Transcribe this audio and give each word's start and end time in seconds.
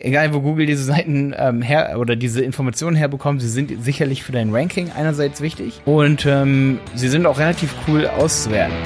egal 0.00 0.32
wo 0.32 0.40
Google 0.40 0.66
diese 0.66 0.84
Seiten 0.84 1.34
ähm, 1.36 1.60
her 1.60 1.98
oder 1.98 2.14
diese 2.14 2.42
Informationen 2.42 2.96
herbekommt, 2.96 3.40
sie 3.42 3.48
sind 3.48 3.82
sicherlich 3.82 4.22
für 4.22 4.32
dein 4.32 4.54
Ranking 4.54 4.92
einerseits 4.92 5.40
wichtig 5.40 5.82
und 5.84 6.24
ähm, 6.24 6.78
sie 6.94 7.08
sind 7.08 7.26
auch 7.26 7.38
relativ 7.38 7.74
cool 7.86 8.06
auszuwerten. 8.06 8.76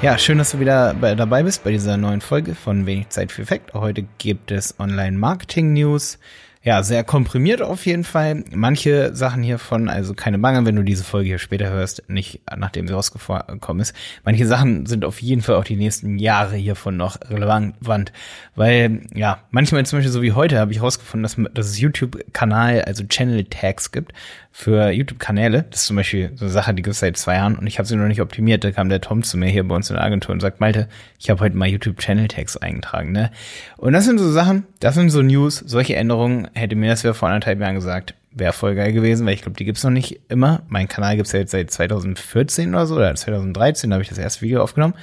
Ja, 0.00 0.18
schön, 0.18 0.36
dass 0.36 0.50
du 0.50 0.60
wieder 0.60 0.94
bei, 0.94 1.14
dabei 1.14 1.42
bist 1.42 1.64
bei 1.64 1.70
dieser 1.70 1.96
neuen 1.96 2.20
Folge 2.20 2.54
von 2.54 2.84
Wenig 2.84 3.08
Zeit 3.08 3.32
für 3.32 3.40
Effekt. 3.40 3.72
Heute 3.72 4.04
gibt 4.18 4.50
es 4.50 4.78
Online-Marketing-News. 4.78 6.18
Ja, 6.64 6.82
sehr 6.82 7.04
komprimiert 7.04 7.60
auf 7.60 7.84
jeden 7.84 8.04
Fall. 8.04 8.42
Manche 8.50 9.14
Sachen 9.14 9.42
hiervon, 9.42 9.90
also 9.90 10.14
keine 10.14 10.38
Bange, 10.38 10.64
wenn 10.64 10.74
du 10.74 10.82
diese 10.82 11.04
Folge 11.04 11.28
hier 11.28 11.38
später 11.38 11.68
hörst, 11.68 12.08
nicht 12.08 12.40
nachdem 12.56 12.88
sie 12.88 12.94
rausgekommen 12.94 13.82
ist. 13.82 13.94
Manche 14.24 14.46
Sachen 14.46 14.86
sind 14.86 15.04
auf 15.04 15.20
jeden 15.20 15.42
Fall 15.42 15.56
auch 15.56 15.64
die 15.64 15.76
nächsten 15.76 16.18
Jahre 16.18 16.56
hiervon 16.56 16.96
noch 16.96 17.18
relevant, 17.28 18.12
weil 18.54 19.02
ja, 19.14 19.40
manchmal 19.50 19.84
zum 19.84 19.98
Beispiel 19.98 20.10
so 20.10 20.22
wie 20.22 20.32
heute 20.32 20.58
habe 20.58 20.72
ich 20.72 20.78
herausgefunden, 20.78 21.22
dass, 21.22 21.36
dass 21.52 21.66
es 21.66 21.78
YouTube-Kanal, 21.78 22.80
also 22.80 23.04
Channel-Tags 23.04 23.92
gibt 23.92 24.14
für 24.56 24.90
YouTube-Kanäle. 24.90 25.64
Das 25.68 25.80
ist 25.80 25.86
zum 25.88 25.96
Beispiel 25.96 26.30
so 26.36 26.44
eine 26.44 26.52
Sache, 26.52 26.72
die 26.72 26.82
gibt 26.82 26.94
es 26.94 27.00
seit 27.00 27.16
zwei 27.16 27.34
Jahren 27.34 27.58
und 27.58 27.66
ich 27.66 27.78
habe 27.78 27.88
sie 27.88 27.96
noch 27.96 28.06
nicht 28.06 28.20
optimiert. 28.20 28.62
Da 28.62 28.70
kam 28.70 28.88
der 28.88 29.00
Tom 29.00 29.24
zu 29.24 29.36
mir 29.36 29.48
hier 29.48 29.66
bei 29.66 29.74
uns 29.74 29.90
in 29.90 29.96
der 29.96 30.04
Agentur 30.04 30.32
und 30.32 30.38
sagt, 30.38 30.60
Malte, 30.60 30.88
ich 31.18 31.28
habe 31.28 31.40
heute 31.40 31.56
mal 31.56 31.68
YouTube-Channel-Tags 31.68 32.56
eingetragen. 32.56 33.10
Ne? 33.10 33.32
Und 33.76 33.94
das 33.94 34.04
sind 34.04 34.18
so 34.18 34.30
Sachen, 34.30 34.64
das 34.78 34.94
sind 34.94 35.10
so 35.10 35.22
News, 35.22 35.56
solche 35.58 35.96
Änderungen. 35.96 36.48
Hätte 36.54 36.76
mir 36.76 36.90
das 36.90 37.04
wer 37.04 37.14
vor 37.14 37.28
anderthalb 37.28 37.60
Jahren 37.60 37.74
gesagt, 37.74 38.14
wäre 38.30 38.52
voll 38.52 38.74
geil 38.74 38.92
gewesen, 38.92 39.26
weil 39.26 39.34
ich 39.34 39.42
glaube, 39.42 39.56
die 39.56 39.64
gibt's 39.64 39.84
noch 39.84 39.90
nicht 39.90 40.20
immer. 40.28 40.62
Mein 40.68 40.88
Kanal 40.88 41.16
gibt's 41.16 41.32
ja 41.32 41.40
jetzt 41.40 41.52
seit 41.52 41.70
2014 41.70 42.74
oder 42.74 42.86
so, 42.86 42.96
oder 42.96 43.14
2013, 43.14 43.90
da 43.90 43.94
habe 43.94 44.02
ich 44.02 44.08
das 44.08 44.18
erste 44.18 44.42
Video 44.42 44.62
aufgenommen. 44.62 44.94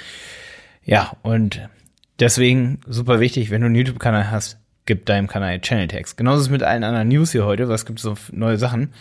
Ja, 0.84 1.12
und 1.22 1.68
deswegen 2.20 2.80
super 2.88 3.20
wichtig, 3.20 3.52
wenn 3.52 3.62
du 3.62 3.68
einen 3.68 3.76
YouTube-Kanal 3.76 4.32
hast, 4.32 4.58
gib 4.86 5.06
deinem 5.06 5.28
Kanal 5.28 5.60
Channel 5.60 5.88
Tags. 5.88 6.16
Genauso 6.16 6.42
ist 6.42 6.50
mit 6.50 6.64
allen 6.64 6.84
anderen 6.84 7.08
News 7.08 7.32
hier 7.32 7.46
heute, 7.46 7.70
was 7.70 7.86
gibt 7.86 8.00
so 8.00 8.16
neue 8.32 8.58
Sachen. 8.58 8.94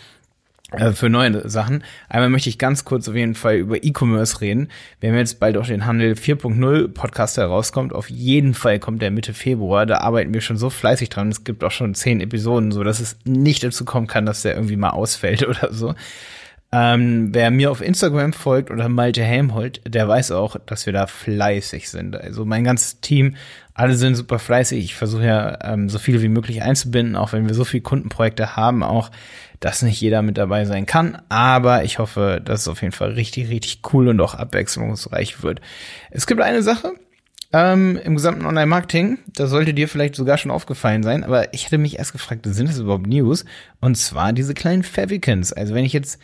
Äh, 0.71 0.93
für 0.93 1.09
neue 1.09 1.49
Sachen. 1.49 1.83
Einmal 2.07 2.29
möchte 2.29 2.49
ich 2.49 2.57
ganz 2.57 2.85
kurz 2.85 3.07
auf 3.09 3.15
jeden 3.15 3.35
Fall 3.35 3.55
über 3.55 3.83
E-Commerce 3.83 4.39
reden. 4.39 4.69
Wir 4.99 5.09
haben 5.09 5.17
jetzt 5.17 5.39
bald 5.39 5.57
auch 5.57 5.67
den 5.67 5.85
Handel 5.85 6.13
4.0 6.13 6.87
Podcast 6.87 7.37
herauskommt. 7.37 7.93
Auf 7.93 8.09
jeden 8.09 8.53
Fall 8.53 8.79
kommt 8.79 9.01
der 9.01 9.11
Mitte 9.11 9.33
Februar. 9.33 9.85
Da 9.85 9.97
arbeiten 9.97 10.33
wir 10.33 10.41
schon 10.41 10.57
so 10.57 10.69
fleißig 10.69 11.09
dran. 11.09 11.29
Es 11.29 11.43
gibt 11.43 11.63
auch 11.63 11.71
schon 11.71 11.93
zehn 11.93 12.21
Episoden, 12.21 12.71
so 12.71 12.83
dass 12.83 13.01
es 13.01 13.17
nicht 13.25 13.63
dazu 13.63 13.83
kommen 13.83 14.07
kann, 14.07 14.25
dass 14.25 14.43
der 14.43 14.55
irgendwie 14.55 14.77
mal 14.77 14.91
ausfällt 14.91 15.45
oder 15.47 15.73
so. 15.73 15.93
Ähm, 16.73 17.33
wer 17.33 17.51
mir 17.51 17.69
auf 17.69 17.81
Instagram 17.81 18.31
folgt 18.31 18.71
oder 18.71 18.87
Malte 18.87 19.23
Helmholt, 19.23 19.81
der 19.85 20.07
weiß 20.07 20.31
auch, 20.31 20.55
dass 20.65 20.85
wir 20.85 20.93
da 20.93 21.05
fleißig 21.05 21.89
sind. 21.89 22.15
Also 22.15 22.45
mein 22.45 22.63
ganzes 22.63 23.01
Team, 23.01 23.35
alle 23.73 23.95
sind 23.95 24.15
super 24.15 24.39
fleißig. 24.39 24.81
Ich 24.81 24.95
versuche 24.95 25.25
ja 25.25 25.73
ähm, 25.73 25.89
so 25.89 25.99
viele 25.99 26.21
wie 26.21 26.29
möglich 26.29 26.61
einzubinden, 26.61 27.17
auch 27.17 27.33
wenn 27.33 27.47
wir 27.47 27.55
so 27.55 27.65
viele 27.65 27.83
Kundenprojekte 27.83 28.55
haben, 28.55 28.83
auch 28.83 29.11
dass 29.59 29.81
nicht 29.83 30.01
jeder 30.01 30.21
mit 30.21 30.37
dabei 30.37 30.65
sein 30.65 30.85
kann. 30.85 31.21
Aber 31.29 31.83
ich 31.83 31.99
hoffe, 31.99 32.41
dass 32.43 32.61
es 32.61 32.67
auf 32.67 32.81
jeden 32.81 32.93
Fall 32.93 33.11
richtig, 33.11 33.49
richtig 33.49 33.81
cool 33.93 34.07
und 34.07 34.19
auch 34.21 34.33
abwechslungsreich 34.33 35.43
wird. 35.43 35.61
Es 36.09 36.25
gibt 36.25 36.41
eine 36.41 36.63
Sache, 36.63 36.93
ähm, 37.53 37.99
im 38.03 38.15
gesamten 38.15 38.45
Online-Marketing. 38.45 39.19
Das 39.27 39.49
sollte 39.49 39.73
dir 39.73 39.87
vielleicht 39.87 40.15
sogar 40.15 40.37
schon 40.37 40.51
aufgefallen 40.51 41.03
sein, 41.03 41.23
aber 41.23 41.53
ich 41.53 41.65
hätte 41.65 41.77
mich 41.77 41.99
erst 41.99 42.13
gefragt, 42.13 42.45
sind 42.45 42.69
das 42.69 42.79
überhaupt 42.79 43.07
News? 43.07 43.45
Und 43.81 43.95
zwar 43.95 44.33
diese 44.33 44.53
kleinen 44.53 44.83
Favicons. 44.83 45.53
Also 45.53 45.73
wenn 45.73 45.85
ich 45.85 45.93
jetzt 45.93 46.19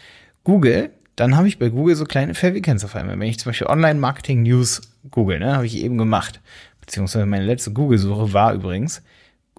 Google, 0.47 0.91
dann 1.17 1.35
habe 1.35 1.49
ich 1.49 1.59
bei 1.59 1.67
Google 1.67 1.97
so 1.97 2.05
kleine 2.05 2.33
Favicons 2.33 2.85
auf 2.85 2.95
einmal. 2.95 3.19
Wenn 3.19 3.27
ich 3.27 3.37
zum 3.37 3.49
Beispiel 3.49 3.67
Online-Marketing-News 3.67 4.79
google, 5.11 5.39
ne, 5.39 5.53
habe 5.53 5.65
ich 5.65 5.75
eben 5.75 5.97
gemacht. 5.97 6.39
Beziehungsweise 6.79 7.25
meine 7.25 7.43
letzte 7.43 7.73
Google-Suche 7.73 8.31
war 8.31 8.53
übrigens 8.53 9.03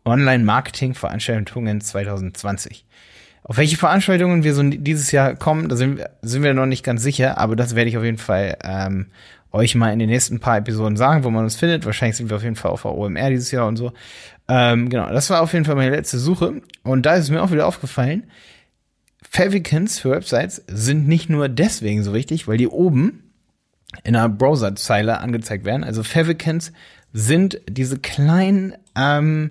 Online-Marketing-Veranstaltungen 0.07 1.83
2020. 1.83 2.87
Auf 3.43 3.59
welche 3.59 3.77
Veranstaltungen 3.77 4.45
wir 4.45 4.55
so 4.55 4.63
dieses 4.63 5.13
Jahr 5.13 5.35
kommen, 5.35 5.69
da 5.69 5.77
sind, 5.77 6.01
sind 6.23 6.43
wir 6.43 6.55
noch 6.55 6.65
nicht 6.65 6.85
ganz 6.85 7.03
sicher, 7.03 7.37
aber 7.37 7.55
das 7.55 7.75
werde 7.75 7.91
ich 7.91 7.99
auf 7.99 8.05
jeden 8.05 8.17
Fall 8.17 8.57
ähm, 8.65 9.09
euch 9.53 9.75
mal 9.75 9.93
in 9.93 9.99
den 9.99 10.09
nächsten 10.09 10.41
paar 10.41 10.57
Episoden 10.57 10.97
sagen, 10.97 11.23
wo 11.23 11.29
man 11.29 11.45
uns 11.45 11.57
findet. 11.57 11.85
Wahrscheinlich 11.85 12.17
sind 12.17 12.31
wir 12.31 12.39
auf 12.39 12.43
jeden 12.43 12.57
Fall 12.57 12.71
auf 12.71 12.81
der 12.81 12.93
OMR 12.93 13.29
dieses 13.29 13.51
Jahr 13.51 13.67
und 13.67 13.77
so. 13.77 13.93
Ähm, 14.49 14.89
genau, 14.89 15.13
das 15.13 15.29
war 15.29 15.43
auf 15.43 15.53
jeden 15.53 15.67
Fall 15.67 15.75
meine 15.75 15.95
letzte 15.95 16.17
Suche. 16.17 16.63
Und 16.83 17.05
da 17.05 17.17
ist 17.17 17.29
mir 17.29 17.43
auch 17.43 17.51
wieder 17.51 17.67
aufgefallen, 17.67 18.25
Favicons 19.23 19.99
für 19.99 20.11
Websites 20.11 20.63
sind 20.69 21.09
nicht 21.09 21.29
nur 21.29 21.49
deswegen 21.49 22.03
so 22.05 22.15
wichtig, 22.15 22.49
weil 22.49 22.57
die 22.57 22.69
oben 22.69 23.33
in 24.05 24.15
einer 24.17 24.29
Browserzeile 24.29 25.19
angezeigt 25.19 25.65
werden. 25.65 25.85
Also 25.85 26.03
Favicons 26.03 26.73
sind 27.13 27.61
diese 27.69 27.99
kleinen, 27.99 28.75
ähm, 28.95 29.51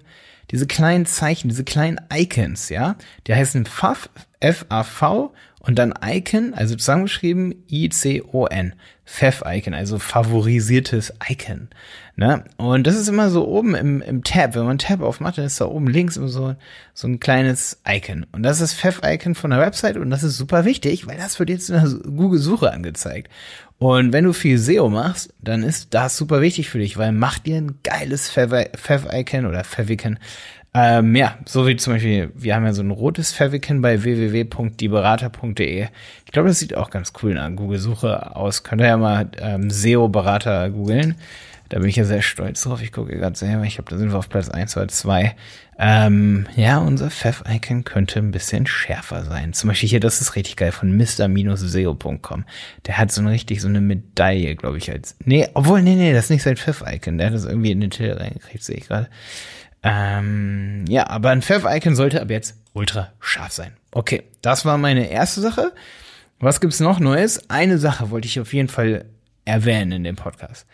diese 0.51 0.67
kleinen 0.67 1.06
Zeichen, 1.06 1.50
diese 1.50 1.63
kleinen 1.63 2.00
Icons, 2.13 2.69
ja. 2.69 2.95
Die 3.25 3.35
heißen 3.35 3.66
FAV, 3.66 4.09
F-A-V 4.39 5.33
und 5.67 5.75
dann 5.75 5.94
Icon, 6.01 6.53
also 6.53 6.75
zusammengeschrieben 6.75 7.53
I-C-O-N. 7.69 8.73
Fav-Icon, 9.03 9.73
also 9.73 10.00
favorisiertes 10.00 11.13
Icon. 11.29 11.69
Ne? 12.16 12.44
Und 12.57 12.88
das 12.88 12.95
ist 12.95 13.07
immer 13.07 13.29
so 13.29 13.47
oben 13.47 13.75
im, 13.75 14.01
im 14.01 14.23
Tab. 14.23 14.56
Wenn 14.56 14.66
man 14.66 14.77
Tab 14.77 15.01
aufmacht, 15.01 15.38
dann 15.38 15.45
ist 15.45 15.61
da 15.61 15.66
oben 15.66 15.88
links 15.88 16.17
immer 16.17 16.29
so, 16.29 16.56
so 16.94 17.07
ein 17.07 17.19
kleines 17.19 17.81
Icon. 17.88 18.25
Und 18.31 18.44
das 18.44 18.61
ist 18.61 18.73
Fav-Icon 18.73 19.35
von 19.35 19.51
der 19.51 19.59
Website 19.59 19.97
und 19.97 20.09
das 20.09 20.23
ist 20.23 20.38
super 20.38 20.63
wichtig, 20.63 21.06
weil 21.06 21.17
das 21.17 21.38
wird 21.38 21.50
jetzt 21.50 21.69
in 21.69 21.75
der 21.75 22.11
Google-Suche 22.11 22.72
angezeigt. 22.72 23.29
Und 23.77 24.11
wenn 24.13 24.23
du 24.23 24.33
viel 24.33 24.57
SEO 24.57 24.89
machst, 24.89 25.33
dann 25.41 25.63
ist 25.63 25.94
das 25.94 26.17
super 26.17 26.41
wichtig 26.41 26.69
für 26.69 26.79
dich, 26.79 26.97
weil 26.97 27.11
mach 27.11 27.39
dir 27.39 27.57
ein 27.57 27.79
geiles 27.83 28.29
Fav-Icon 28.29 29.45
oder 29.45 29.63
Favicon 29.63 30.17
ähm, 30.79 31.15
ja, 31.15 31.38
so 31.45 31.65
wie 31.65 31.75
zum 31.75 31.93
Beispiel, 31.93 32.31
wir 32.35 32.53
haben 32.53 32.65
ja 32.65 32.73
so 32.73 32.83
ein 32.83 32.91
rotes 32.91 33.31
Favicon 33.31 33.81
bei 33.81 34.03
www.dieberater.de. 34.03 35.88
Ich 36.25 36.31
glaube, 36.31 36.49
das 36.49 36.59
sieht 36.59 36.77
auch 36.77 36.91
ganz 36.91 37.13
cool 37.21 37.35
in 37.35 37.55
Google-Suche 37.55 38.35
aus. 38.35 38.61
Könnt 38.63 38.81
ihr 38.81 38.88
ja 38.88 38.97
mal 38.97 39.27
ähm, 39.39 39.71
SEO-Berater 39.71 40.69
googeln. 40.69 41.15
Da 41.69 41.79
bin 41.79 41.89
ich 41.89 41.95
ja 41.95 42.05
sehr 42.05 42.21
stolz 42.21 42.61
drauf. 42.61 42.81
Ich 42.81 42.91
gucke 42.91 43.17
gerade 43.17 43.35
selber. 43.35 43.63
Ich 43.63 43.75
glaube, 43.75 43.89
da 43.89 43.97
sind 43.97 44.11
wir 44.11 44.17
auf 44.17 44.29
Platz 44.29 44.49
1 44.49 44.77
oder 44.77 44.88
2. 44.88 45.35
Ähm, 45.79 46.47
ja, 46.55 46.77
unser 46.77 47.09
Fav-Icon 47.09 47.83
könnte 47.83 48.19
ein 48.19 48.31
bisschen 48.31 48.67
schärfer 48.67 49.25
sein. 49.25 49.53
Zum 49.53 49.69
Beispiel 49.69 49.89
hier, 49.89 49.99
das 49.99 50.21
ist 50.21 50.35
richtig 50.35 50.55
geil, 50.57 50.71
von 50.71 50.95
mr-seo.com. 50.95 52.45
Der 52.85 52.97
hat 52.97 53.11
so 53.11 53.21
eine 53.21 53.31
richtig, 53.31 53.61
so 53.61 53.67
eine 53.67 53.81
Medaille, 53.81 54.55
glaube 54.55 54.77
ich, 54.77 54.91
als, 54.91 55.15
nee, 55.25 55.47
obwohl, 55.53 55.81
nee, 55.81 55.95
nee, 55.95 56.13
das 56.13 56.25
ist 56.25 56.29
nicht 56.31 56.44
sein 56.44 56.57
Fav-Icon. 56.57 57.17
Der 57.17 57.27
hat 57.27 57.33
das 57.33 57.45
irgendwie 57.45 57.71
in 57.71 57.81
den 57.81 57.91
Titel 57.91 58.13
reingekriegt, 58.13 58.63
sehe 58.63 58.77
ich 58.77 58.88
gerade. 58.88 59.09
Ähm, 59.83 60.85
ja, 60.88 61.09
aber 61.09 61.29
ein 61.29 61.41
Fav-Icon 61.41 61.95
sollte 61.95 62.21
ab 62.21 62.29
jetzt 62.29 62.55
ultra 62.73 63.11
scharf 63.19 63.51
sein. 63.51 63.73
Okay, 63.91 64.23
das 64.41 64.65
war 64.65 64.77
meine 64.77 65.09
erste 65.09 65.41
Sache. 65.41 65.73
Was 66.39 66.61
gibt's 66.61 66.79
noch 66.79 66.99
Neues? 66.99 67.49
Eine 67.49 67.77
Sache 67.77 68.09
wollte 68.11 68.27
ich 68.27 68.39
auf 68.39 68.53
jeden 68.53 68.67
Fall 68.67 69.05
erwähnen 69.45 69.91
in 69.91 70.03
dem 70.03 70.15
Podcast. 70.15 70.67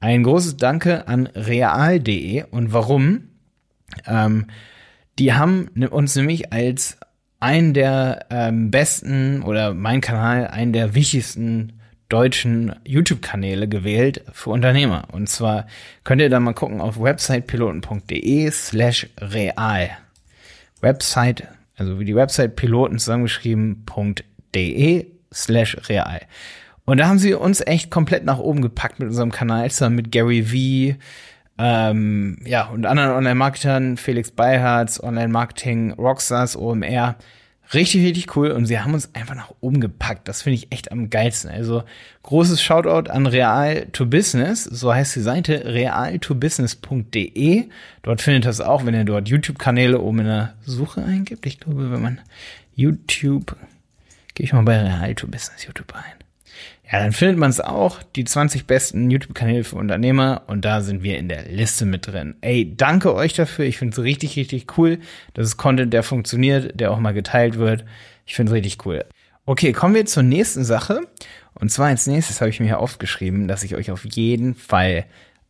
Ein 0.00 0.22
großes 0.22 0.56
Danke 0.56 1.08
an 1.08 1.26
real.de 1.26 2.44
und 2.50 2.72
warum? 2.72 3.30
Ähm, 4.06 4.46
die 5.18 5.32
haben 5.32 5.68
uns 5.90 6.14
nämlich 6.14 6.52
als 6.52 6.98
einen 7.40 7.74
der 7.74 8.26
ähm, 8.30 8.70
besten 8.70 9.42
oder 9.42 9.74
mein 9.74 10.00
Kanal 10.00 10.46
einen 10.48 10.72
der 10.72 10.94
wichtigsten 10.94 11.77
deutschen 12.08 12.74
YouTube-Kanäle 12.84 13.68
gewählt 13.68 14.24
für 14.32 14.50
Unternehmer. 14.50 15.04
Und 15.12 15.28
zwar 15.28 15.66
könnt 16.04 16.22
ihr 16.22 16.30
da 16.30 16.40
mal 16.40 16.54
gucken 16.54 16.80
auf 16.80 17.00
websitepiloten.de 17.00 18.50
slash 18.50 19.08
real. 19.20 19.90
Website, 20.80 21.46
also 21.76 22.00
wie 22.00 22.04
die 22.04 22.14
Website 22.14 22.54
Piloten 22.56 22.98
zusammengeschrieben.de 22.98 25.06
slash 25.32 25.76
real. 25.88 26.20
Und 26.84 26.98
da 26.98 27.08
haben 27.08 27.18
sie 27.18 27.34
uns 27.34 27.60
echt 27.60 27.90
komplett 27.90 28.24
nach 28.24 28.38
oben 28.38 28.62
gepackt 28.62 28.98
mit 28.98 29.08
unserem 29.08 29.30
Kanal, 29.30 29.70
zusammen 29.70 29.96
mit 29.96 30.10
Gary 30.10 30.42
V, 30.42 30.96
ähm, 31.58 32.38
ja, 32.44 32.68
und 32.68 32.86
anderen 32.86 33.10
Online-Marketern, 33.10 33.96
Felix 33.96 34.30
Beihardz, 34.30 35.02
Online-Marketing, 35.02 35.92
Rockstars, 35.92 36.56
OMR. 36.56 37.16
Richtig, 37.74 38.04
richtig 38.04 38.34
cool. 38.36 38.50
Und 38.50 38.66
sie 38.66 38.80
haben 38.80 38.94
uns 38.94 39.14
einfach 39.14 39.34
nach 39.34 39.52
oben 39.60 39.80
gepackt. 39.80 40.26
Das 40.28 40.42
finde 40.42 40.54
ich 40.54 40.72
echt 40.72 40.90
am 40.90 41.10
geilsten. 41.10 41.50
Also 41.50 41.82
großes 42.22 42.62
Shoutout 42.62 43.10
an 43.10 43.26
Real 43.26 43.86
to 43.92 44.06
Business. 44.06 44.64
So 44.64 44.94
heißt 44.94 45.16
die 45.16 45.20
Seite 45.20 45.64
realtobusiness.de. 45.66 47.64
Dort 48.02 48.22
findet 48.22 48.46
das 48.46 48.60
auch, 48.60 48.86
wenn 48.86 48.94
ihr 48.94 49.04
dort 49.04 49.28
YouTube-Kanäle 49.28 50.00
oben 50.00 50.20
in 50.20 50.26
der 50.26 50.54
Suche 50.64 51.04
eingibt. 51.04 51.44
Ich 51.46 51.60
glaube, 51.60 51.90
wenn 51.92 52.00
man 52.02 52.20
YouTube, 52.74 53.56
gehe 54.34 54.44
ich 54.44 54.52
mal 54.52 54.62
bei 54.62 54.80
Real 54.80 55.14
to 55.14 55.26
Business 55.26 55.66
YouTube 55.66 55.94
ein. 55.94 56.27
Ja, 56.90 57.00
dann 57.00 57.12
findet 57.12 57.36
man 57.36 57.50
es 57.50 57.60
auch, 57.60 58.02
die 58.16 58.24
20 58.24 58.66
besten 58.66 59.10
YouTube-Kanäle 59.10 59.64
für 59.64 59.76
Unternehmer 59.76 60.42
und 60.46 60.64
da 60.64 60.80
sind 60.80 61.02
wir 61.02 61.18
in 61.18 61.28
der 61.28 61.44
Liste 61.44 61.84
mit 61.84 62.06
drin. 62.06 62.36
Ey, 62.40 62.74
danke 62.76 63.14
euch 63.14 63.34
dafür. 63.34 63.66
Ich 63.66 63.76
finde 63.76 63.92
es 63.92 64.02
richtig, 64.02 64.36
richtig 64.36 64.78
cool. 64.78 64.98
Das 65.34 65.46
ist 65.46 65.58
Content, 65.58 65.92
der 65.92 66.02
funktioniert, 66.02 66.80
der 66.80 66.90
auch 66.90 66.98
mal 66.98 67.12
geteilt 67.12 67.58
wird. 67.58 67.84
Ich 68.24 68.34
finde 68.34 68.52
es 68.52 68.56
richtig 68.56 68.86
cool. 68.86 69.04
Okay, 69.44 69.72
kommen 69.72 69.94
wir 69.94 70.06
zur 70.06 70.22
nächsten 70.22 70.64
Sache. 70.64 71.02
Und 71.54 71.70
zwar 71.70 71.88
als 71.88 72.06
nächstes 72.06 72.40
habe 72.40 72.50
ich 72.50 72.60
mir 72.60 72.66
hier 72.66 72.80
aufgeschrieben, 72.80 73.48
dass 73.48 73.64
ich 73.64 73.74
euch 73.74 73.90
auf 73.90 74.04
jeden 74.04 74.54
Fall 74.54 75.04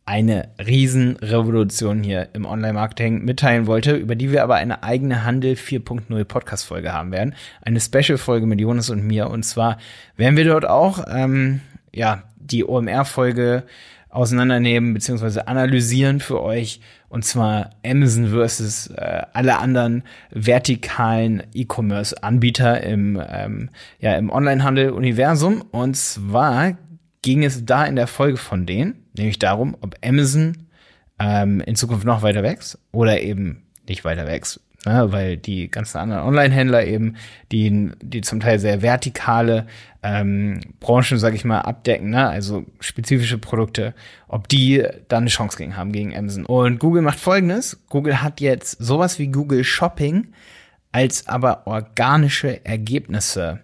eine 0.09 0.49
Riesenrevolution 0.57 2.01
hier 2.01 2.29
im 2.33 2.47
Online-Marketing 2.47 3.23
mitteilen 3.25 3.67
wollte, 3.67 3.95
über 3.95 4.15
die 4.15 4.31
wir 4.31 4.41
aber 4.41 4.55
eine 4.55 4.81
eigene 4.81 5.23
Handel 5.23 5.53
4.0 5.53 6.23
Podcast-Folge 6.23 6.91
haben 6.91 7.11
werden. 7.11 7.35
Eine 7.61 7.79
Special-Folge 7.79 8.47
mit 8.47 8.59
Jonas 8.59 8.89
und 8.89 9.05
mir. 9.05 9.29
Und 9.29 9.43
zwar 9.43 9.77
werden 10.17 10.35
wir 10.35 10.45
dort 10.45 10.67
auch 10.67 11.05
ähm, 11.07 11.61
ja 11.93 12.23
die 12.39 12.65
OMR-Folge 12.65 13.65
auseinandernehmen 14.09 14.95
bzw. 14.95 15.41
analysieren 15.41 16.19
für 16.21 16.41
euch. 16.41 16.81
Und 17.09 17.23
zwar 17.23 17.69
Amazon 17.85 18.29
versus 18.29 18.87
äh, 18.87 19.21
alle 19.33 19.59
anderen 19.59 20.01
vertikalen 20.31 21.43
E-Commerce-Anbieter 21.53 22.81
im, 22.81 23.21
ähm, 23.29 23.69
ja, 23.99 24.15
im 24.15 24.31
Onlinehandel-Universum. 24.31 25.63
Und 25.69 25.97
zwar 25.97 26.79
ging 27.21 27.43
es 27.43 27.65
da 27.65 27.85
in 27.85 27.95
der 27.95 28.07
Folge 28.07 28.37
von 28.37 28.65
denen, 28.65 29.05
nämlich 29.17 29.39
darum, 29.39 29.75
ob 29.81 29.95
Amazon 30.03 30.67
ähm, 31.19 31.61
in 31.61 31.75
Zukunft 31.75 32.05
noch 32.05 32.21
weiter 32.21 32.43
wächst 32.43 32.79
oder 32.91 33.21
eben 33.21 33.63
nicht 33.87 34.05
weiter 34.05 34.25
wächst. 34.25 34.61
Ne, 34.85 35.11
weil 35.11 35.35
die 35.35 35.69
ganzen 35.69 35.97
anderen 35.97 36.23
Online-Händler 36.23 36.85
eben, 36.85 37.17
die, 37.51 37.91
die 38.01 38.21
zum 38.21 38.39
Teil 38.39 38.59
sehr 38.59 38.81
vertikale 38.81 39.67
ähm, 40.03 40.61
Branchen, 40.79 41.19
sag 41.19 41.33
ich 41.33 41.43
mal, 41.43 41.59
abdecken, 41.59 42.11
ne? 42.11 42.29
also 42.29 42.63
spezifische 42.79 43.37
Produkte, 43.37 43.93
ob 44.29 44.47
die 44.47 44.85
da 45.09 45.17
eine 45.17 45.27
Chance 45.27 45.57
gegen 45.57 45.75
haben 45.75 45.91
gegen 45.91 46.15
Amazon. 46.15 46.45
Und 46.45 46.79
Google 46.79 47.01
macht 47.01 47.19
folgendes. 47.19 47.81
Google 47.89 48.21
hat 48.21 48.39
jetzt 48.39 48.77
sowas 48.79 49.19
wie 49.19 49.27
Google 49.27 49.65
Shopping 49.65 50.27
als 50.93 51.27
aber 51.27 51.67
organische 51.67 52.65
Ergebnisse 52.65 53.59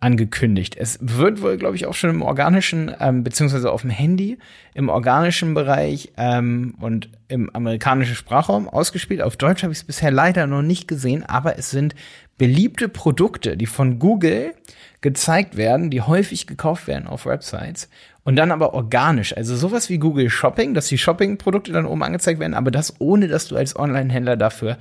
angekündigt. 0.00 0.76
Es 0.78 0.98
wird 1.00 1.42
wohl, 1.42 1.56
glaube 1.56 1.74
ich, 1.74 1.86
auch 1.86 1.94
schon 1.94 2.10
im 2.10 2.22
organischen, 2.22 2.94
ähm, 3.00 3.24
beziehungsweise 3.24 3.72
auf 3.72 3.80
dem 3.80 3.90
Handy, 3.90 4.38
im 4.74 4.88
organischen 4.88 5.54
Bereich 5.54 6.12
ähm, 6.16 6.76
und 6.80 7.10
im 7.26 7.50
amerikanischen 7.54 8.14
Sprachraum 8.14 8.68
ausgespielt. 8.68 9.20
Auf 9.22 9.36
Deutsch 9.36 9.64
habe 9.64 9.72
ich 9.72 9.80
es 9.80 9.84
bisher 9.84 10.12
leider 10.12 10.46
noch 10.46 10.62
nicht 10.62 10.86
gesehen, 10.86 11.24
aber 11.24 11.58
es 11.58 11.70
sind 11.70 11.96
beliebte 12.38 12.88
Produkte, 12.88 13.56
die 13.56 13.66
von 13.66 13.98
Google 13.98 14.54
gezeigt 15.00 15.56
werden, 15.56 15.90
die 15.90 16.00
häufig 16.00 16.46
gekauft 16.46 16.86
werden 16.86 17.08
auf 17.08 17.26
Websites 17.26 17.88
und 18.22 18.36
dann 18.36 18.52
aber 18.52 18.74
organisch. 18.74 19.36
Also 19.36 19.56
sowas 19.56 19.90
wie 19.90 19.98
Google 19.98 20.30
Shopping, 20.30 20.74
dass 20.74 20.86
die 20.86 20.98
Shopping-Produkte 20.98 21.72
dann 21.72 21.86
oben 21.86 22.04
angezeigt 22.04 22.38
werden, 22.38 22.54
aber 22.54 22.70
das 22.70 23.00
ohne, 23.00 23.26
dass 23.26 23.48
du 23.48 23.56
als 23.56 23.74
Online-Händler 23.74 24.36
dafür 24.36 24.78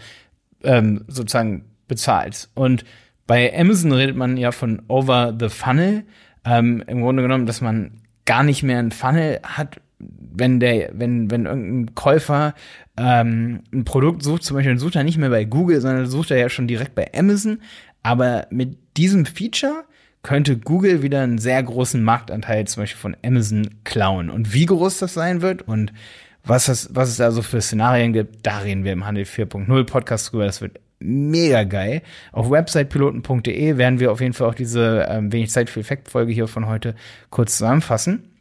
ähm, 0.64 1.06
sozusagen 1.08 1.66
bezahlst. 1.88 2.52
Und 2.54 2.86
bei 3.28 3.58
Amazon 3.58 3.92
redet 3.92 4.16
man 4.16 4.38
ja 4.38 4.52
von 4.52 4.82
over 4.88 5.36
the 5.38 5.50
funnel. 5.50 6.04
Ähm, 6.46 6.84
Im 6.88 7.02
Grunde 7.02 7.22
genommen, 7.22 7.46
dass 7.46 7.62
man 7.62 7.92
gar 8.26 8.44
nicht 8.44 8.64
mehr 8.64 8.80
einen 8.80 8.92
Funnel 8.92 9.40
hat, 9.44 9.82
wenn 10.00 10.60
der, 10.60 10.92
wenn, 10.94 11.30
wenn 11.30 11.46
irgendein 11.46 11.96
Käufer 11.96 12.54
ähm, 12.98 13.62
ein 13.74 13.86
Produkt 13.86 14.24
sucht, 14.24 14.44
zum 14.44 14.56
Beispiel, 14.56 14.78
sucht 14.78 14.96
er 14.96 15.04
nicht 15.04 15.18
mehr 15.18 15.30
bei 15.30 15.44
Google, 15.44 15.82
sondern 15.82 16.08
sucht 16.08 16.32
er 16.32 16.38
ja 16.38 16.50
schon 16.50 16.68
direkt 16.68 16.96
bei 16.96 17.12
Amazon. 17.14 17.60
Aber 18.04 18.48
mit 18.50 18.78
diesem 18.96 19.26
Feature 19.26 19.84
könnte 20.24 20.58
Google 20.58 21.02
wieder 21.02 21.22
einen 21.22 21.38
sehr 21.38 21.62
großen 21.62 22.02
Marktanteil 22.02 22.66
zum 22.66 22.84
Beispiel 22.84 23.00
von 23.00 23.18
Amazon 23.26 23.70
klauen. 23.84 24.30
Und 24.30 24.54
wie 24.54 24.66
groß 24.66 25.00
das 25.00 25.14
sein 25.14 25.42
wird 25.42 25.64
und 25.64 25.92
was, 26.44 26.66
das, 26.66 26.90
was 26.94 27.10
es 27.10 27.18
da 27.18 27.32
so 27.32 27.42
für 27.42 27.62
Szenarien 27.62 28.14
gibt, 28.14 28.46
da 28.46 28.60
reden 28.60 28.84
wir 28.84 28.94
im 28.94 29.06
Handel 29.06 29.26
4.0 29.26 29.84
Podcast 29.84 30.32
drüber. 30.32 30.46
Das 30.46 30.62
wird 30.62 30.80
mega 31.00 31.64
geil. 31.64 32.02
Auf 32.32 32.50
websitepiloten.de 32.50 33.78
werden 33.78 34.00
wir 34.00 34.12
auf 34.12 34.22
jeden 34.22 34.34
Fall 34.34 34.50
auch 34.50 34.56
diese 34.56 35.06
ähm, 35.10 35.32
wenig 35.32 35.52
Zeit 35.52 35.70
für 35.70 35.80
Effekt-Folge 35.80 36.34
hier 36.34 36.48
von 36.48 36.68
heute 36.68 36.96
kurz 37.30 37.58
zusammenfassen. 37.58 38.32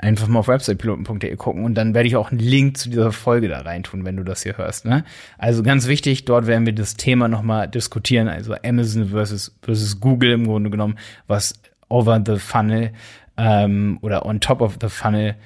Einfach 0.00 0.28
mal 0.28 0.40
auf 0.40 0.48
websitepiloten.de 0.48 1.34
gucken 1.36 1.64
und 1.64 1.74
dann 1.74 1.94
werde 1.94 2.08
ich 2.08 2.16
auch 2.16 2.30
einen 2.30 2.40
Link 2.40 2.76
zu 2.76 2.90
dieser 2.90 3.10
Folge 3.10 3.48
da 3.48 3.60
reintun, 3.60 4.04
wenn 4.04 4.16
du 4.18 4.22
das 4.22 4.42
hier 4.42 4.58
hörst. 4.58 4.84
Ne? 4.84 5.04
Also 5.38 5.62
ganz 5.62 5.86
wichtig, 5.86 6.26
dort 6.26 6.46
werden 6.46 6.66
wir 6.66 6.74
das 6.74 6.96
Thema 6.96 7.26
nochmal 7.26 7.68
diskutieren, 7.68 8.28
also 8.28 8.54
Amazon 8.62 9.08
versus, 9.08 9.56
versus 9.62 9.98
Google 9.98 10.32
im 10.32 10.46
Grunde 10.46 10.68
genommen, 10.68 10.98
was 11.26 11.54
over 11.88 12.22
the 12.24 12.36
funnel 12.36 12.92
ähm, 13.38 13.98
oder 14.02 14.26
on 14.26 14.40
top 14.40 14.60
of 14.60 14.76
the 14.80 14.90
funnel 14.90 15.36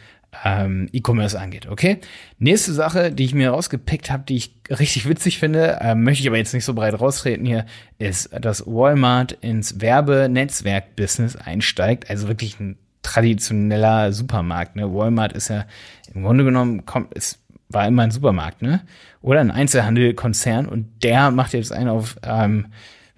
ähm, 0.45 0.89
E-Commerce 0.93 1.39
angeht, 1.39 1.67
okay? 1.67 2.01
Nächste 2.39 2.73
Sache, 2.73 3.13
die 3.13 3.25
ich 3.25 3.35
mir 3.35 3.51
rausgepickt 3.51 4.11
habe, 4.11 4.25
die 4.27 4.37
ich 4.37 4.55
richtig 4.71 5.09
witzig 5.09 5.39
finde, 5.39 5.79
ähm, 5.81 6.03
möchte 6.05 6.23
ich 6.23 6.29
aber 6.29 6.39
jetzt 6.39 6.55
nicht 6.55 6.65
so 6.65 6.75
breit 6.75 6.99
raustreten 6.99 7.45
hier, 7.45 7.67
ist, 7.99 8.31
dass 8.41 8.67
Walmart 8.67 9.33
ins 9.33 9.81
Werbenetzwerk-Business 9.81 11.37
einsteigt. 11.37 12.09
Also 12.09 12.29
wirklich 12.29 12.59
ein 12.61 12.79
traditioneller 13.03 14.13
Supermarkt. 14.13 14.77
Ne? 14.77 14.93
Walmart 14.93 15.33
ist 15.33 15.49
ja 15.49 15.67
im 16.15 16.23
Grunde 16.23 16.45
genommen, 16.45 16.87
kommt, 16.87 17.17
es 17.17 17.39
war 17.69 17.87
immer 17.87 18.03
ein 18.03 18.11
Supermarkt, 18.11 18.63
ne? 18.63 18.83
Oder 19.23 19.41
ein 19.41 19.51
Einzelhandelkonzern 19.51 20.67
und 20.67 21.03
der 21.03 21.31
macht 21.31 21.55
jetzt 21.55 21.73
einen 21.73 21.89
auf 21.89 22.17
ähm, 22.23 22.67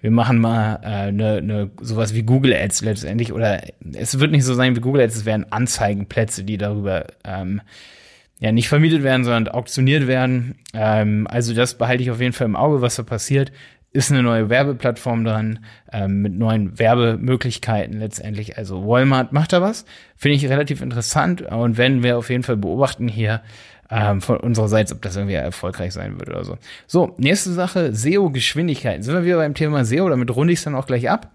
wir 0.05 0.11
machen 0.11 0.37
mal 0.37 0.81
äh, 0.83 1.11
ne, 1.11 1.41
ne, 1.41 1.71
sowas 1.81 2.13
wie 2.13 2.21
Google 2.21 2.53
Ads 2.53 2.83
letztendlich 2.83 3.33
oder 3.33 3.63
es 3.93 4.19
wird 4.19 4.29
nicht 4.29 4.43
so 4.43 4.53
sein 4.53 4.75
wie 4.75 4.79
Google 4.79 5.01
Ads, 5.01 5.15
es 5.15 5.25
werden 5.25 5.51
Anzeigenplätze, 5.51 6.43
die 6.43 6.59
darüber 6.59 7.07
ähm, 7.23 7.59
ja 8.37 8.51
nicht 8.51 8.69
vermietet 8.69 9.01
werden, 9.01 9.23
sondern 9.23 9.47
auktioniert 9.47 10.05
werden. 10.05 10.59
Ähm, 10.75 11.25
also 11.27 11.55
das 11.55 11.79
behalte 11.79 12.03
ich 12.03 12.11
auf 12.11 12.21
jeden 12.21 12.33
Fall 12.33 12.45
im 12.45 12.55
Auge, 12.55 12.83
was 12.83 12.97
da 12.97 13.01
passiert. 13.01 13.51
Ist 13.93 14.11
eine 14.11 14.21
neue 14.21 14.47
Werbeplattform 14.47 15.25
dran 15.25 15.65
ähm, 15.91 16.21
mit 16.21 16.37
neuen 16.37 16.77
Werbemöglichkeiten 16.77 17.97
letztendlich. 17.97 18.59
Also 18.59 18.85
Walmart 18.85 19.33
macht 19.33 19.53
da 19.53 19.61
was, 19.63 19.85
finde 20.15 20.35
ich 20.35 20.47
relativ 20.47 20.83
interessant 20.83 21.41
und 21.41 21.79
werden 21.79 22.03
wir 22.03 22.19
auf 22.19 22.29
jeden 22.29 22.43
Fall 22.43 22.57
beobachten 22.57 23.07
hier 23.07 23.41
ähm, 23.89 24.21
von 24.21 24.37
unserer 24.37 24.67
Seite, 24.67 24.95
ob 24.95 25.01
das 25.01 25.15
irgendwie 25.15 25.35
erfolgreich 25.35 25.93
sein 25.93 26.19
wird 26.19 26.29
oder 26.29 26.43
so. 26.43 26.57
So, 26.87 27.13
nächste 27.17 27.53
Sache, 27.53 27.93
SEO-Geschwindigkeit. 27.93 29.03
Sind 29.03 29.13
wir 29.13 29.25
wieder 29.25 29.37
beim 29.37 29.53
Thema 29.53 29.85
SEO, 29.85 30.09
damit 30.09 30.35
runde 30.35 30.53
ich 30.53 30.59
es 30.59 30.65
dann 30.65 30.75
auch 30.75 30.87
gleich 30.87 31.09
ab. 31.09 31.31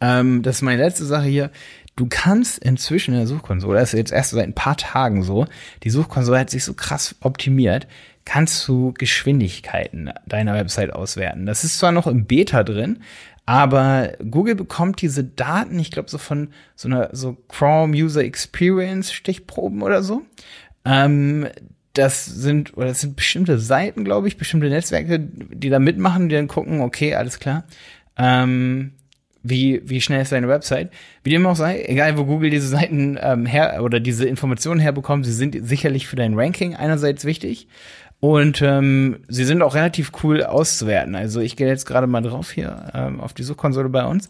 Ähm, 0.00 0.42
das 0.42 0.56
ist 0.56 0.62
meine 0.62 0.82
letzte 0.82 1.04
Sache 1.04 1.26
hier. 1.26 1.50
Du 1.96 2.06
kannst 2.08 2.58
inzwischen 2.58 3.12
in 3.12 3.20
der 3.20 3.26
Suchkonsole, 3.26 3.78
das 3.78 3.92
ist 3.92 3.98
jetzt 3.98 4.12
erst 4.12 4.30
seit 4.30 4.46
ein 4.46 4.54
paar 4.54 4.76
Tagen 4.76 5.22
so, 5.22 5.46
die 5.82 5.90
Suchkonsole 5.90 6.38
hat 6.38 6.50
sich 6.50 6.64
so 6.64 6.72
krass 6.72 7.16
optimiert, 7.20 7.86
kannst 8.24 8.66
du 8.68 8.94
Geschwindigkeiten 8.96 10.10
deiner 10.26 10.54
Website 10.54 10.94
auswerten. 10.94 11.46
Das 11.46 11.64
ist 11.64 11.78
zwar 11.78 11.92
noch 11.92 12.06
im 12.06 12.26
Beta 12.26 12.62
drin, 12.62 13.00
aber 13.44 14.12
Google 14.30 14.54
bekommt 14.54 15.02
diese 15.02 15.24
Daten, 15.24 15.78
ich 15.78 15.90
glaube, 15.90 16.08
so 16.08 16.18
von 16.18 16.48
so 16.76 16.88
einer 16.88 17.10
so 17.12 17.36
Chrome 17.48 17.96
User 17.96 18.22
Experience 18.22 19.12
Stichproben 19.12 19.82
oder 19.82 20.02
so. 20.02 20.22
Ähm, 20.84 21.48
das 21.92 22.24
sind, 22.24 22.76
oder 22.76 22.86
das 22.86 23.00
sind 23.00 23.16
bestimmte 23.16 23.58
Seiten, 23.58 24.04
glaube 24.04 24.28
ich, 24.28 24.36
bestimmte 24.36 24.68
Netzwerke, 24.68 25.18
die 25.18 25.70
da 25.70 25.78
mitmachen, 25.78 26.28
die 26.28 26.36
dann 26.36 26.48
gucken, 26.48 26.80
okay, 26.80 27.14
alles 27.14 27.40
klar. 27.40 27.64
Ähm, 28.16 28.92
wie, 29.42 29.80
wie 29.84 30.00
schnell 30.00 30.22
ist 30.22 30.32
deine 30.32 30.48
Website? 30.48 30.90
Wie 31.24 31.30
dem 31.30 31.46
auch 31.46 31.56
sei, 31.56 31.82
egal 31.86 32.18
wo 32.18 32.24
Google 32.24 32.50
diese 32.50 32.68
Seiten 32.68 33.18
ähm, 33.20 33.46
her 33.46 33.82
oder 33.82 33.98
diese 33.98 34.26
Informationen 34.26 34.80
herbekommt, 34.80 35.24
sie 35.24 35.32
sind 35.32 35.56
sicherlich 35.66 36.06
für 36.06 36.16
dein 36.16 36.38
Ranking 36.38 36.74
einerseits 36.74 37.24
wichtig 37.24 37.66
und 38.20 38.60
ähm, 38.60 39.20
sie 39.28 39.44
sind 39.44 39.62
auch 39.62 39.74
relativ 39.74 40.12
cool 40.22 40.44
auszuwerten. 40.44 41.14
Also 41.14 41.40
ich 41.40 41.56
gehe 41.56 41.66
jetzt 41.66 41.86
gerade 41.86 42.06
mal 42.06 42.20
drauf 42.20 42.52
hier 42.52 42.90
ähm, 42.94 43.18
auf 43.20 43.32
die 43.32 43.42
Suchkonsole 43.42 43.88
bei 43.88 44.04
uns. 44.04 44.28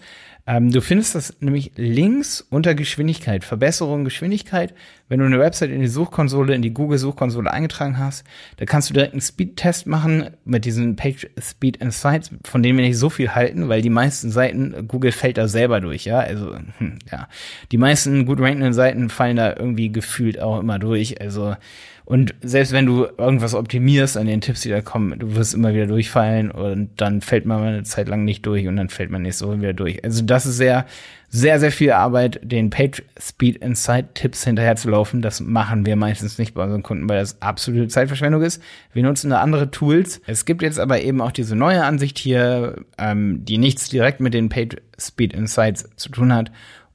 Ähm, 0.50 0.72
du 0.72 0.80
findest 0.80 1.14
das 1.14 1.36
nämlich 1.38 1.70
links 1.76 2.44
unter 2.50 2.74
Geschwindigkeit, 2.74 3.44
Verbesserung 3.44 4.02
Geschwindigkeit. 4.02 4.74
Wenn 5.08 5.20
du 5.20 5.26
eine 5.26 5.38
Website 5.38 5.70
in 5.70 5.80
die 5.80 5.86
Suchkonsole, 5.86 6.56
in 6.56 6.62
die 6.62 6.74
Google-Suchkonsole 6.74 7.52
eingetragen 7.52 7.98
hast, 7.98 8.24
da 8.56 8.64
kannst 8.64 8.90
du 8.90 8.94
direkt 8.94 9.12
einen 9.12 9.20
Speed-Test 9.20 9.86
machen 9.86 10.30
mit 10.44 10.64
diesen 10.64 10.96
Page 10.96 11.28
Speed 11.40 11.76
Insights, 11.76 12.32
von 12.44 12.64
denen 12.64 12.78
wir 12.78 12.84
nicht 12.84 12.98
so 12.98 13.10
viel 13.10 13.32
halten, 13.32 13.68
weil 13.68 13.80
die 13.80 13.90
meisten 13.90 14.32
Seiten, 14.32 14.88
Google 14.88 15.12
fällt 15.12 15.38
da 15.38 15.46
selber 15.46 15.80
durch, 15.80 16.04
ja. 16.04 16.18
Also, 16.18 16.56
hm, 16.78 16.98
ja. 17.12 17.28
Die 17.70 17.78
meisten 17.78 18.26
gut 18.26 18.40
rankenden 18.40 18.72
Seiten 18.72 19.08
fallen 19.08 19.36
da 19.36 19.54
irgendwie 19.56 19.92
gefühlt 19.92 20.40
auch 20.40 20.58
immer 20.58 20.80
durch. 20.80 21.20
Also, 21.20 21.54
und 22.10 22.34
selbst 22.42 22.72
wenn 22.72 22.86
du 22.86 23.06
irgendwas 23.18 23.54
optimierst 23.54 24.16
an 24.16 24.26
den 24.26 24.40
Tipps, 24.40 24.62
die 24.62 24.68
da 24.68 24.80
kommen, 24.80 25.16
du 25.16 25.36
wirst 25.36 25.54
immer 25.54 25.72
wieder 25.72 25.86
durchfallen 25.86 26.50
und 26.50 26.90
dann 26.96 27.20
fällt 27.20 27.46
man 27.46 27.62
eine 27.62 27.82
Zeit 27.84 28.08
lang 28.08 28.24
nicht 28.24 28.44
durch 28.46 28.66
und 28.66 28.74
dann 28.74 28.88
fällt 28.88 29.12
man 29.12 29.22
nächste 29.22 29.46
Woche 29.46 29.60
wieder 29.60 29.74
durch. 29.74 30.02
Also 30.02 30.24
das 30.24 30.39
ist 30.46 30.56
sehr, 30.56 30.86
sehr, 31.28 31.60
sehr 31.60 31.70
viel 31.70 31.92
Arbeit, 31.92 32.40
den 32.42 32.70
Page 32.70 33.02
Speed 33.18 33.58
Insight 33.58 34.16
Tipps 34.16 34.44
hinterher 34.44 34.74
zu 34.74 34.90
laufen. 34.90 35.22
Das 35.22 35.40
machen 35.40 35.86
wir 35.86 35.94
meistens 35.94 36.38
nicht 36.38 36.54
bei 36.54 36.64
unseren 36.64 36.82
Kunden, 36.82 37.08
weil 37.08 37.20
das 37.20 37.40
absolute 37.40 37.86
Zeitverschwendung 37.86 38.42
ist. 38.42 38.60
Wir 38.92 39.04
nutzen 39.04 39.30
da 39.30 39.40
andere 39.40 39.70
Tools. 39.70 40.20
Es 40.26 40.44
gibt 40.44 40.62
jetzt 40.62 40.80
aber 40.80 41.00
eben 41.00 41.20
auch 41.20 41.30
diese 41.30 41.54
neue 41.54 41.84
Ansicht 41.84 42.18
hier, 42.18 42.84
ähm, 42.98 43.44
die 43.44 43.58
nichts 43.58 43.88
direkt 43.88 44.20
mit 44.20 44.34
den 44.34 44.48
Page 44.48 44.76
Speed 44.98 45.32
Insights 45.32 45.88
zu 45.96 46.08
tun 46.08 46.34
hat 46.34 46.50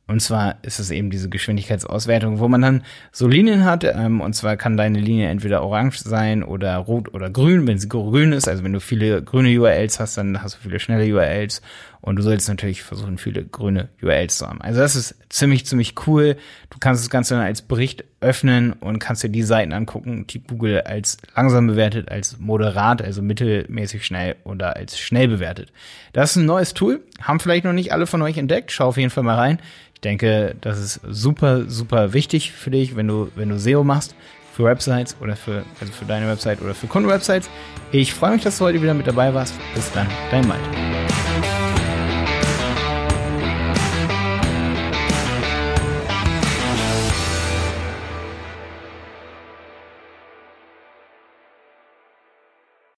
Und 0.07 0.21
zwar 0.21 0.57
ist 0.61 0.79
es 0.79 0.91
eben 0.91 1.09
diese 1.09 1.29
Geschwindigkeitsauswertung, 1.29 2.39
wo 2.39 2.47
man 2.47 2.61
dann 2.61 2.83
so 3.11 3.27
Linien 3.27 3.65
hat. 3.65 3.83
Ähm, 3.83 4.21
und 4.21 4.33
zwar 4.33 4.55
kann 4.55 4.77
deine 4.77 4.99
Linie 4.99 5.29
entweder 5.29 5.63
orange 5.63 5.97
sein 5.99 6.43
oder 6.43 6.77
rot 6.77 7.13
oder 7.13 7.29
grün. 7.31 7.65
Wenn 7.65 7.79
sie 7.79 7.89
grün 7.89 8.31
ist, 8.31 8.47
also 8.47 8.63
wenn 8.63 8.73
du 8.73 8.79
viele 8.79 9.23
grüne 9.23 9.57
URLs 9.57 9.99
hast, 9.99 10.17
dann 10.17 10.43
hast 10.43 10.57
du 10.57 10.59
viele 10.61 10.79
schnelle 10.79 11.11
URLs. 11.11 11.61
Und 12.05 12.17
du 12.17 12.21
sollst 12.21 12.47
natürlich 12.47 12.83
versuchen, 12.83 13.17
viele 13.17 13.43
grüne 13.43 13.89
URLs 13.99 14.37
zu 14.37 14.47
haben. 14.47 14.61
Also 14.61 14.79
das 14.79 14.95
ist 14.95 15.15
ziemlich, 15.29 15.65
ziemlich 15.65 15.95
cool. 16.05 16.37
Du 16.69 16.77
kannst 16.79 17.03
das 17.03 17.09
Ganze 17.09 17.33
dann 17.33 17.43
als 17.43 17.63
Bericht 17.63 18.03
öffnen 18.21 18.73
und 18.73 18.99
kannst 18.99 19.23
dir 19.23 19.29
die 19.29 19.41
Seiten 19.41 19.73
angucken, 19.73 20.27
die 20.27 20.39
Google 20.39 20.81
als 20.81 21.17
langsam 21.35 21.65
bewertet, 21.65 22.11
als 22.11 22.37
moderat, 22.37 23.01
also 23.01 23.23
mittelmäßig 23.23 24.05
schnell 24.05 24.35
oder 24.43 24.75
als 24.75 24.99
schnell 24.99 25.27
bewertet. 25.27 25.73
Das 26.13 26.29
ist 26.29 26.35
ein 26.35 26.45
neues 26.45 26.75
Tool. 26.75 27.01
Haben 27.23 27.39
vielleicht 27.39 27.65
noch 27.65 27.73
nicht 27.73 27.91
alle 27.91 28.05
von 28.05 28.21
euch 28.21 28.37
entdeckt. 28.37 28.71
Schau 28.71 28.89
auf 28.89 28.97
jeden 28.97 29.09
Fall 29.09 29.23
mal 29.23 29.37
rein. 29.37 29.59
Ich 29.95 30.01
denke, 30.01 30.55
das 30.61 30.79
ist 30.79 31.01
super, 31.09 31.67
super 31.67 32.13
wichtig 32.13 32.51
für 32.51 32.69
dich, 32.69 32.95
wenn 32.95 33.07
du, 33.07 33.31
wenn 33.33 33.49
du 33.49 33.57
SEO 33.57 33.83
machst 33.83 34.13
für 34.53 34.65
Websites 34.65 35.17
oder 35.21 35.35
für, 35.35 35.65
also 35.81 35.91
für 35.91 36.05
deine 36.05 36.27
Website 36.27 36.61
oder 36.61 36.75
für 36.75 36.85
Kundenwebsites. 36.85 37.49
Ich 37.91 38.13
freue 38.13 38.33
mich, 38.33 38.43
dass 38.43 38.59
du 38.59 38.65
heute 38.65 38.79
wieder 38.83 38.93
mit 38.93 39.07
dabei 39.07 39.33
warst. 39.33 39.55
Bis 39.73 39.91
dann, 39.91 40.05
dein 40.29 40.47
Malte. 40.47 40.94